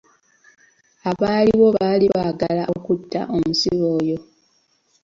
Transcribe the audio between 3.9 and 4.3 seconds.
oyo.